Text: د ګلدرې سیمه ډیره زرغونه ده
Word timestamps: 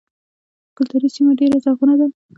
د 0.03 0.03
ګلدرې 0.75 1.09
سیمه 1.15 1.33
ډیره 1.39 1.57
زرغونه 1.63 1.95
ده 1.99 2.07